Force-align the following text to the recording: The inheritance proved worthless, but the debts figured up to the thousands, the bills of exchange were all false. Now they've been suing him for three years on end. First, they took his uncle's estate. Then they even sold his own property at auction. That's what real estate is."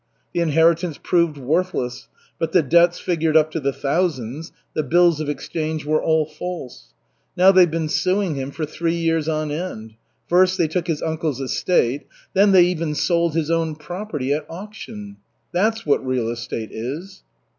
The 0.33 0.39
inheritance 0.39 0.97
proved 1.03 1.37
worthless, 1.37 2.07
but 2.39 2.53
the 2.53 2.63
debts 2.63 2.97
figured 2.97 3.37
up 3.37 3.51
to 3.51 3.59
the 3.59 3.71
thousands, 3.71 4.51
the 4.73 4.81
bills 4.81 5.19
of 5.19 5.29
exchange 5.29 5.85
were 5.85 6.01
all 6.01 6.25
false. 6.25 6.95
Now 7.37 7.51
they've 7.51 7.69
been 7.69 7.87
suing 7.87 8.33
him 8.33 8.49
for 8.49 8.65
three 8.65 8.95
years 8.95 9.27
on 9.29 9.51
end. 9.51 9.93
First, 10.27 10.57
they 10.57 10.67
took 10.67 10.87
his 10.87 11.03
uncle's 11.03 11.39
estate. 11.39 12.07
Then 12.33 12.51
they 12.51 12.63
even 12.63 12.95
sold 12.95 13.35
his 13.35 13.51
own 13.51 13.75
property 13.75 14.33
at 14.33 14.47
auction. 14.49 15.17
That's 15.51 15.85
what 15.85 16.03
real 16.03 16.29
estate 16.29 16.71
is." 16.71 17.21